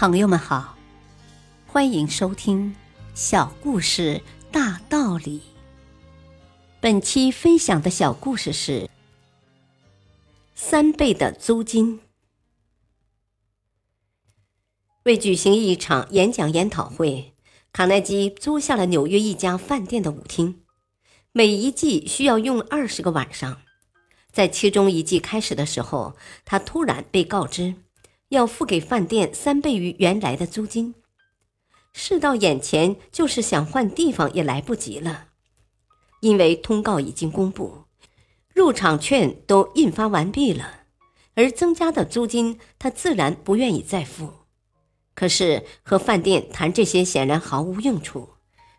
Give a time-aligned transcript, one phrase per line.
[0.00, 0.78] 朋友们好，
[1.66, 2.70] 欢迎收听
[3.16, 5.38] 《小故事大道理》。
[6.78, 8.88] 本期分享的小故事是
[10.54, 11.98] 三倍的租金。
[15.02, 17.34] 为举行一场演讲研讨会，
[17.72, 20.60] 卡耐基租下了纽约一家饭店的舞厅，
[21.32, 23.62] 每一季需要用二十个晚上。
[24.30, 27.74] 在其中一季开始的时候，他突然被告知。
[28.30, 30.94] 要付给饭店三倍于原来的租金，
[31.94, 35.28] 事到眼前，就是想换地方也来不及了，
[36.20, 37.84] 因为通告已经公布，
[38.52, 40.82] 入场券都印发完毕了，
[41.36, 44.34] 而增加的租金他自然不愿意再付。
[45.14, 48.28] 可是和饭店谈这些显然毫无用处，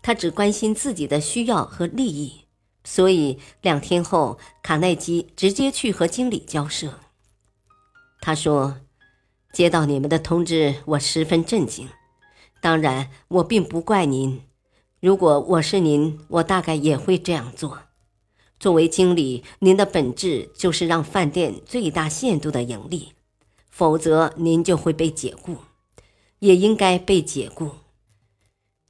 [0.00, 2.46] 他只关心自己的需要和利益，
[2.82, 6.98] 所以两天后，卡耐基直接去和经理交涉。
[8.22, 8.80] 他说。
[9.54, 11.88] 接到你们的通知，我十分震惊。
[12.60, 14.42] 当然，我并不怪您。
[15.00, 17.78] 如果我是您，我大概也会这样做。
[18.58, 23.12] 作为经理，您的本质就是让饭店最大限度的盈利，
[23.70, 25.58] 否则您就会被解雇，
[26.40, 27.70] 也应该被解雇。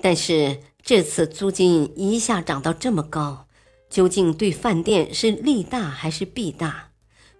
[0.00, 3.46] 但是这次租金一下涨到这么高，
[3.88, 6.90] 究竟对饭店是利大还是弊大？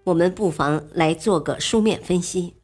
[0.04, 2.57] 我们不妨来做个书面分析。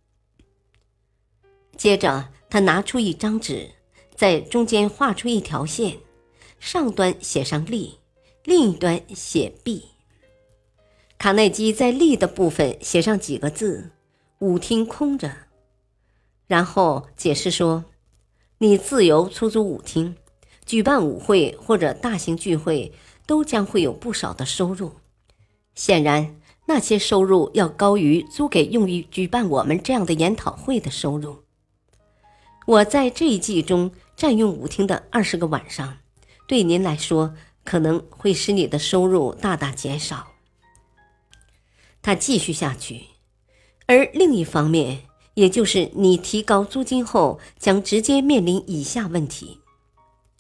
[1.77, 3.71] 接着，他拿出一张纸，
[4.15, 5.99] 在中间画出一条线，
[6.59, 7.99] 上端写上利，
[8.45, 9.87] 另一端写弊。
[11.19, 13.91] 卡耐基在利的部分写上几个字
[14.41, 15.31] ：“舞厅空着。”
[16.47, 17.85] 然后解释说
[18.59, 20.17] ：“你自由出租舞厅，
[20.67, 22.93] 举办舞会或者大型聚会，
[23.27, 24.93] 都将会有不少的收入。
[25.75, 31.39] 显然，那些收入要高于租给用于举办我们这样的研讨会的收入。”
[32.67, 35.99] 我在这一季中占用舞厅的二十个晚上，
[36.49, 40.29] 对您来说可能会使你的收入大大减少。
[42.01, 43.03] 他继续下去，
[43.87, 45.03] 而另一方面，
[45.35, 49.61] 也就是你提高租金后，将直接面临以下问题：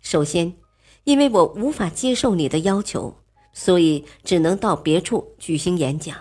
[0.00, 0.54] 首先，
[1.04, 3.16] 因为我无法接受你的要求，
[3.52, 6.16] 所以只能到别处举行演讲。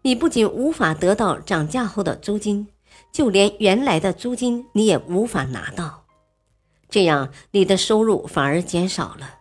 [0.00, 2.68] 你不仅无法得到涨价后的租金。
[3.12, 6.04] 就连原来的租金你也无法拿到，
[6.88, 9.36] 这样你的收入反而减少了。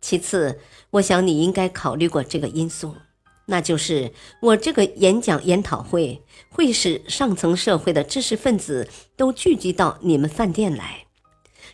[0.00, 2.94] 其次，我想你应该考虑过这个因素，
[3.46, 11.06] 那就是我这个演讲研讨会会使上层社会的知识分子都聚集到你们饭店来，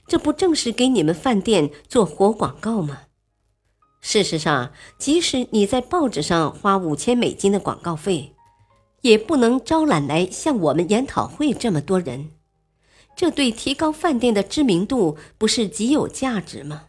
[0.09, 3.03] 这不正是给你们饭店做活广告吗？
[4.01, 8.34] 事实上，即使你在报纸上花五千美金的广告费。
[9.05, 12.31] 也不能招揽来像我们研讨会这么多人，
[13.15, 16.87] 这对提高饭店的知名度不是极有价值吗？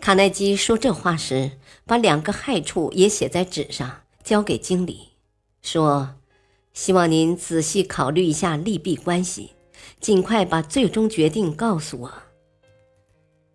[0.00, 1.52] 卡耐基说这话时，
[1.86, 5.10] 把两个害处也写在纸上，交给经理，
[5.62, 6.16] 说
[6.74, 9.52] ：“希望您仔细考虑一下利弊关系，
[10.00, 12.12] 尽快把最终决定告诉我。”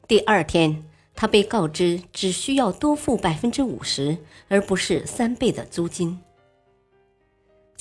[0.08, 6.22] 第二天，他被告知只需要多付百分之五十，而不是三倍的租金。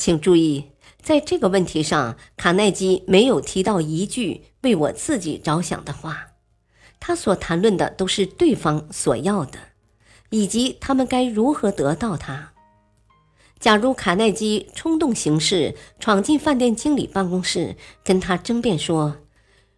[0.03, 6.31] 请注意，在这个问题上，卡耐基没有提到一句为我自己着想的话。
[6.99, 9.61] 他所谈论的都是对方所要的，
[10.31, 12.53] 以及他们该如何得到它。
[13.61, 19.19] 假如卡耐基冲动行事，闯进饭店经理办公室，跟他争辩说：“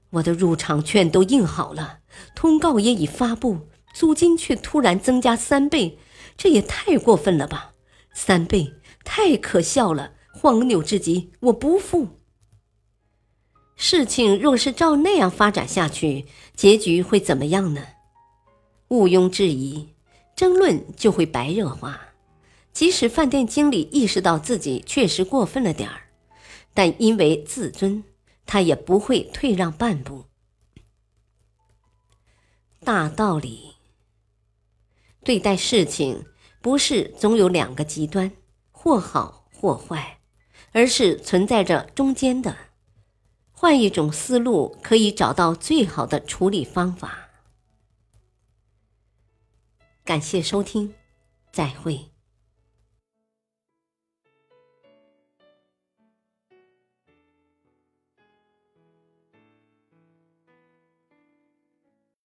[0.09, 1.99] 我的入场券都印好了，
[2.35, 5.99] 通告也已发布，租金却突然增加三倍，
[6.39, 7.75] 这也太过分了吧？
[8.15, 8.73] 三倍！”
[9.06, 10.12] 太可笑了，
[10.44, 11.31] 荒谬至极！
[11.41, 12.21] 我不服。
[13.77, 17.82] 事情若是照那样发展下去，结局会怎么样呢？
[18.88, 19.88] 毋庸置疑，
[20.37, 21.99] 争论就会白热化。
[22.75, 26.08] 即使饭店经理意识到自己确实过分了点儿，
[26.75, 28.05] 但因为自尊，
[28.44, 30.26] 他也不会退让半步。
[32.85, 33.76] 大道理，
[35.25, 36.26] 对待事情
[36.61, 38.31] 不是总有两个极端。
[38.70, 40.19] 或好或坏，
[40.75, 42.56] 而是存在着中间的。
[43.53, 47.31] 换一种思路，可以找到最好的处理方法。
[50.05, 50.93] 感谢收听，
[51.50, 52.13] 再会。